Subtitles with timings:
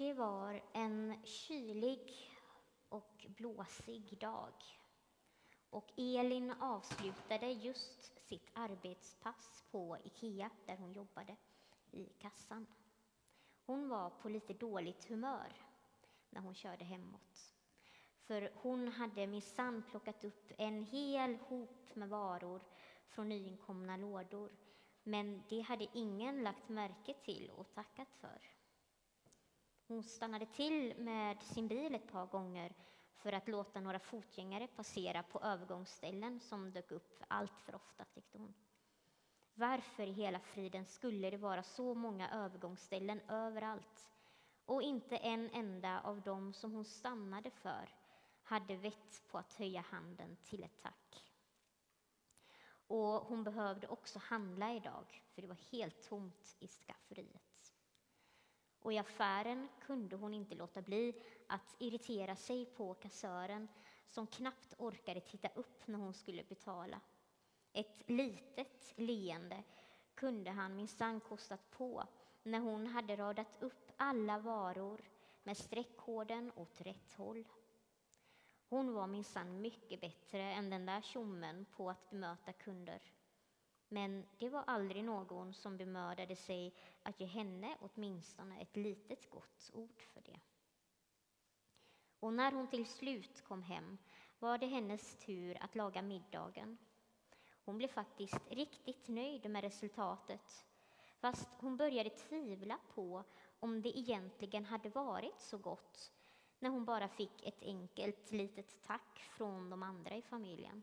[0.00, 2.30] Det var en kylig
[2.88, 4.52] och blåsig dag.
[5.70, 11.36] Och Elin avslutade just sitt arbetspass på Ikea där hon jobbade
[11.90, 12.66] i kassan.
[13.66, 15.52] Hon var på lite dåligt humör
[16.30, 17.54] när hon körde hemåt.
[18.26, 22.60] För hon hade minsann plockat upp en hel hop med varor
[23.08, 24.52] från nyinkomna lådor.
[25.02, 28.59] Men det hade ingen lagt märke till och tackat för.
[29.90, 32.72] Hon stannade till med sin bil ett par gånger
[33.16, 38.38] för att låta några fotgängare passera på övergångsställen som dök upp allt för ofta, tyckte
[38.38, 38.54] hon.
[39.54, 44.10] Varför i hela friden skulle det vara så många övergångsställen överallt
[44.64, 47.94] och inte en enda av dem som hon stannade för
[48.42, 51.24] hade vett på att höja handen till ett tack.
[52.86, 57.49] Och hon behövde också handla idag, för det var helt tomt i skafferiet.
[58.82, 61.14] Och i affären kunde hon inte låta bli
[61.46, 63.68] att irritera sig på kassören
[64.06, 67.00] som knappt orkade titta upp när hon skulle betala.
[67.72, 69.62] Ett litet leende
[70.14, 72.04] kunde han minsann kostat på
[72.42, 75.00] när hon hade radat upp alla varor
[75.42, 77.48] med streckkoden åt rätt håll.
[78.68, 83.00] Hon var minsann mycket bättre än den där tjommen på att bemöta kunder.
[83.92, 89.70] Men det var aldrig någon som bemödade sig att ge henne åtminstone ett litet gott
[89.72, 90.40] ord för det.
[92.20, 93.98] Och när hon till slut kom hem
[94.38, 96.78] var det hennes tur att laga middagen.
[97.64, 100.66] Hon blev faktiskt riktigt nöjd med resultatet
[101.18, 103.24] fast hon började tvivla på
[103.60, 106.12] om det egentligen hade varit så gott
[106.58, 110.82] när hon bara fick ett enkelt litet tack från de andra i familjen.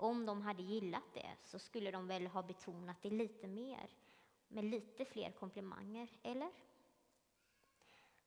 [0.00, 3.90] Om de hade gillat det så skulle de väl ha betonat det lite mer
[4.48, 6.50] med lite fler komplimanger, eller?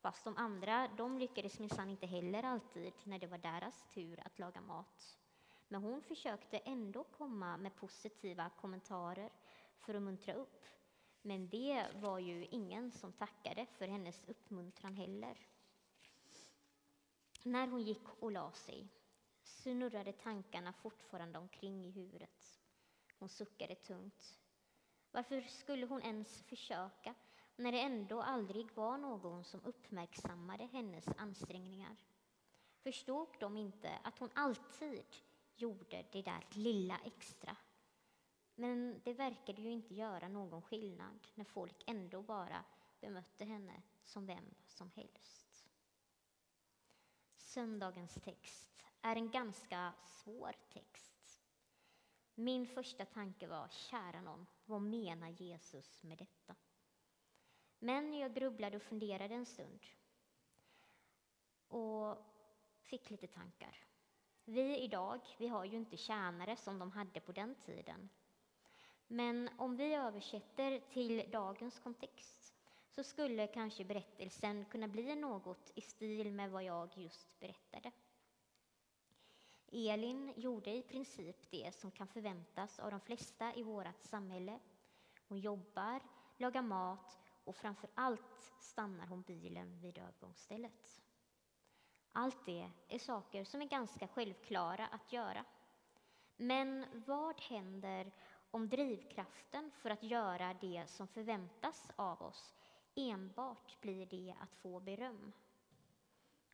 [0.02, 4.39] Fast de andra, de lyckades minsann inte heller alltid när det var deras tur att
[4.39, 5.19] laga mat.
[5.67, 9.30] Men hon försökte ändå komma med positiva kommentarer
[9.77, 10.65] för att muntra upp.
[11.21, 15.37] Men det var ju ingen som tackade för hennes uppmuntran heller.
[17.43, 18.89] När hon gick och la sig
[19.43, 22.59] snurrade tankarna fortfarande omkring i huvudet.
[23.20, 24.39] Hon suckade tungt.
[25.11, 27.15] Varför skulle hon ens försöka
[27.55, 31.95] när det ändå aldrig var någon som uppmärksammade hennes ansträngningar?
[32.81, 35.05] Förstod de inte att hon alltid
[35.55, 37.55] gjorde det där lilla extra?
[38.55, 42.64] Men det verkade ju inte göra någon skillnad när folk ändå bara
[42.99, 45.70] bemötte henne som vem som helst.
[47.37, 48.73] Söndagens text
[49.03, 51.39] är en ganska svår text.
[52.36, 56.55] Min första tanke var, kära någon, vad menar Jesus med detta?
[57.80, 59.80] Men jag grubblade och funderade en stund
[61.67, 62.17] och
[62.81, 63.77] fick lite tankar.
[64.45, 68.09] Vi idag, vi har ju inte tjänare som de hade på den tiden.
[69.08, 72.53] Men om vi översätter till dagens kontext
[72.89, 77.92] så skulle kanske berättelsen kunna bli något i stil med vad jag just berättade.
[79.73, 84.60] Elin gjorde i princip det som kan förväntas av de flesta i vårt samhälle.
[85.28, 86.00] Hon jobbar,
[86.38, 91.02] lagar mat och framför allt stannar hon bilen vid övergångsstället.
[92.11, 95.45] Allt det är saker som är ganska självklara att göra.
[96.38, 98.11] Men vad händer
[98.52, 102.54] om drivkraften för att göra det som förväntas av oss
[102.95, 105.34] enbart blir det att få beröm?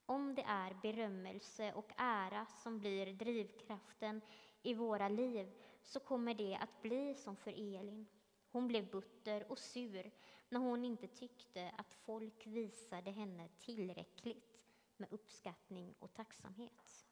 [0.09, 4.21] Om det är berömmelse och ära som blir drivkraften
[4.61, 5.51] i våra liv
[5.83, 8.05] så kommer det att bli som för Elin.
[8.51, 10.11] Hon blev butter och sur
[10.49, 14.59] när hon inte tyckte att folk visade henne tillräckligt
[14.97, 17.05] med uppskattning och tacksamhet.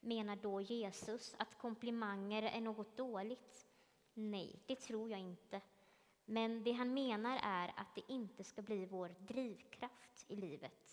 [0.00, 3.66] Menar då Jesus att komplimanger är något dåligt?
[4.14, 5.60] Nej, det tror jag inte.
[6.24, 10.83] Men det han menar är att det inte ska bli vår drivkraft i livet.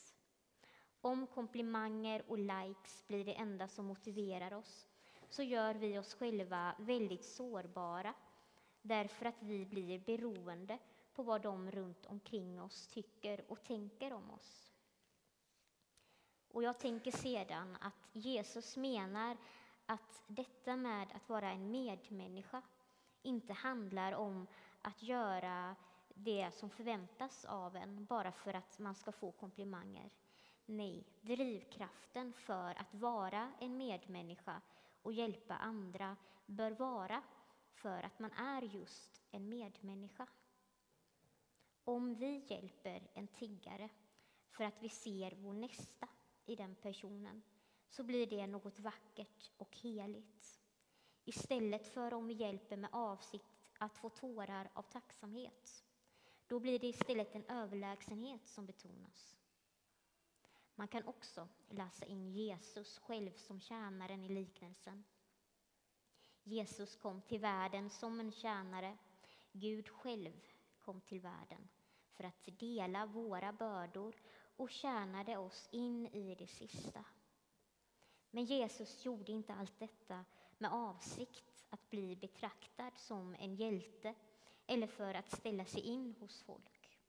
[1.02, 4.88] Om komplimanger och likes blir det enda som motiverar oss
[5.30, 8.14] så gör vi oss själva väldigt sårbara
[8.82, 10.78] därför att vi blir beroende
[11.14, 14.72] på vad de runt omkring oss tycker och tänker om oss.
[16.48, 19.38] Och jag tänker sedan att Jesus menar
[19.86, 22.62] att detta med att vara en medmänniska
[23.22, 24.48] inte handlar om
[24.82, 25.76] att göra
[26.16, 30.12] det som förväntas av en bara för att man ska få komplimanger.
[30.66, 34.62] Nej, drivkraften för att vara en medmänniska
[35.02, 37.24] och hjälpa andra bör vara
[37.74, 40.28] för att man är just en medmänniska.
[41.84, 43.90] Om vi hjälper en tiggare
[44.50, 46.08] för att vi ser vår nästa
[46.46, 47.42] i den personen
[47.90, 50.60] så blir det något vackert och heligt.
[51.26, 55.86] Istället för om vi hjälper med avsikt att få tårar av tacksamhet.
[56.48, 59.41] Då blir det istället en överlägsenhet som betonas.
[60.82, 65.04] Man kan också läsa in Jesus själv som tjänaren i liknelsen.
[66.44, 68.98] Jesus kom till världen som en tjänare.
[69.52, 70.42] Gud själv
[70.80, 71.68] kom till världen
[72.12, 74.16] för att dela våra bördor
[74.56, 77.06] och tjänade oss in i det sista.
[78.32, 80.26] Men Jesus gjorde inte allt detta
[80.58, 84.16] med avsikt att bli betraktad som en hjälte
[84.68, 87.00] eller för att ställa sig in hos folk.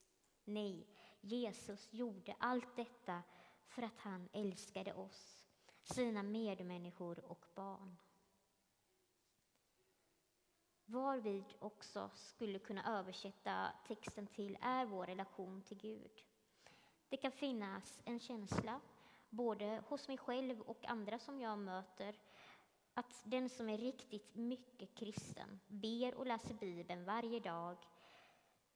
[0.44, 0.86] Nej,
[1.20, 3.22] Jesus gjorde allt detta
[3.67, 5.47] för att han älskade oss,
[5.82, 7.97] sina medmänniskor och barn.
[10.85, 16.25] Varvid också skulle kunna översätta texten till är vår relation till Gud.
[17.09, 18.81] Det kan finnas en känsla,
[19.31, 22.17] både hos mig själv och andra som jag möter,
[22.94, 27.76] att den som är riktigt mycket kristen ber och läser Bibeln varje dag,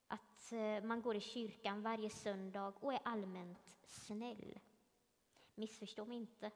[0.07, 4.59] att eh, man går i kyrkan varje söndag och är allmänt snäll.
[5.57, 6.51] Missförstå mig inte.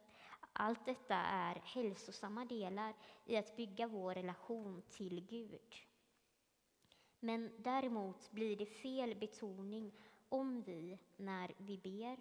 [0.52, 2.94] Allt detta är hälsosamma delar
[3.24, 5.74] i att bygga vår relation till Gud.
[7.20, 9.92] Men däremot blir det fel betoning
[10.28, 12.16] om vi, när vi ber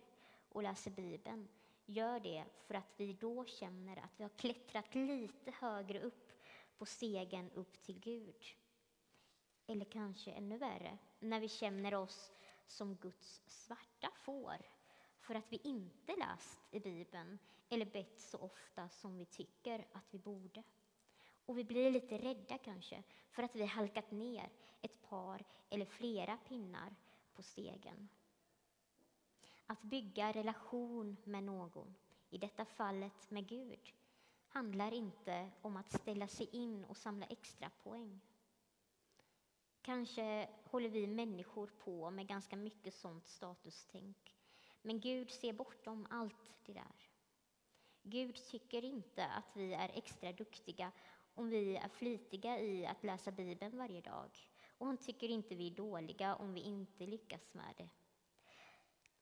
[0.50, 1.48] och läser Bibeln,
[1.86, 6.32] gör det för att vi då känner att vi har klättrat lite högre upp
[6.78, 8.44] på stegen upp till Gud.
[9.68, 12.32] Eller kanske ännu värre, när vi känner oss
[12.68, 14.58] som Guds svarta får
[15.30, 17.40] för att vi inte läst i Bibeln
[17.70, 20.64] eller bett så ofta som vi tycker att vi borde.
[21.46, 24.50] Och vi blir lite rädda kanske för att vi halkat ner
[24.82, 26.96] ett par eller flera pinnar
[27.34, 28.10] på stegen.
[29.66, 31.96] Att bygga relation med någon,
[32.30, 33.94] i detta fallet med Gud,
[34.48, 38.22] handlar inte om att ställa sig in och samla extra poäng.
[39.82, 44.39] Kanske håller vi människor på med ganska mycket sånt statustänk.
[44.82, 47.10] Men Gud ser bortom allt det där.
[48.04, 50.92] Gud tycker inte att vi är extra duktiga
[51.34, 54.50] om vi är flitiga i att läsa Bibeln varje dag.
[54.78, 57.90] Och han tycker inte vi är dåliga om vi inte lyckas med det.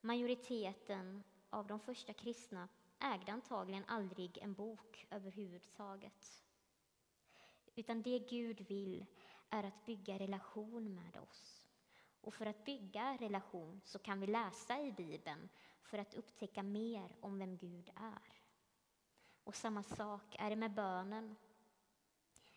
[0.02, 2.68] Majoriteten av de första kristna
[3.00, 6.44] ägde antagligen aldrig en bok överhuvudtaget.
[7.76, 9.06] Utan det Gud vill
[9.50, 11.57] är att bygga relation med oss.
[12.28, 15.50] Och för att bygga relation så kan vi läsa i Bibeln
[15.82, 18.42] för att upptäcka mer om vem Gud är.
[19.44, 21.36] Och samma sak är det med bönen.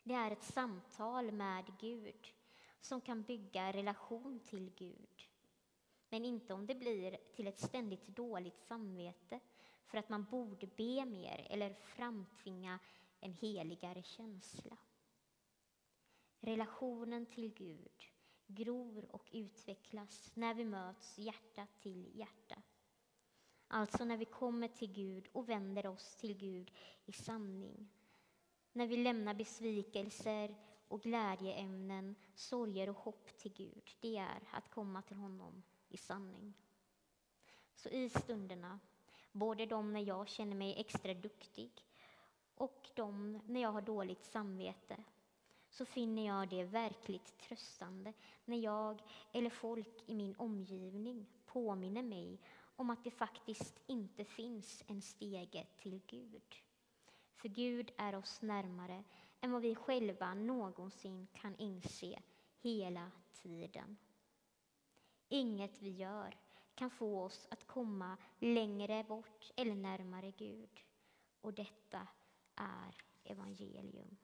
[0.02, 2.26] Det är ett samtal med Gud
[2.80, 5.28] som kan bygga relation till Gud.
[6.08, 9.40] Men inte om det blir till ett ständigt dåligt samvete
[9.86, 12.78] för att man borde be mer eller framtvinga
[13.20, 14.76] en heligare känsla.
[16.40, 18.09] Relationen till Gud
[18.54, 22.62] gror och utvecklas när vi möts hjärta till hjärta.
[23.68, 26.72] Alltså när vi kommer till Gud och vänder oss till Gud
[27.04, 27.88] i sanning.
[28.72, 30.54] När vi lämnar besvikelser
[30.88, 33.90] och glädjeämnen, sorger och hopp till Gud.
[34.00, 36.54] Det är att komma till honom i sanning.
[37.74, 38.80] Så i stunderna,
[39.32, 41.84] både de när jag känner mig extra duktig
[42.54, 45.04] och de när jag har dåligt samvete,
[45.70, 48.12] så finner jag det verkligt tröstande
[48.44, 52.38] när jag eller folk i min omgivning påminner mig
[52.76, 56.56] om att det faktiskt inte finns en stege till Gud.
[57.36, 59.04] För Gud är oss närmare
[59.40, 62.22] än vad vi själva någonsin kan inse
[62.60, 63.96] hela tiden.
[65.28, 66.36] Inget vi gör
[66.74, 70.80] kan få oss att komma längre bort eller närmare Gud.
[71.40, 72.06] Och detta
[72.54, 74.16] är evangelium.